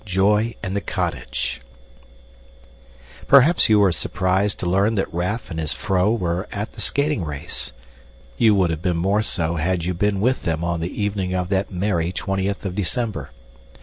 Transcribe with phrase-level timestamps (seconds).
[0.03, 1.61] Joy in the Cottage
[3.27, 7.23] Perhaps you were surprised to learn that Raff and his vrouw were at the skating
[7.23, 7.71] race.
[8.35, 11.49] You would have been more so had you been with them on the evening of
[11.49, 13.29] that merry twentieth of December.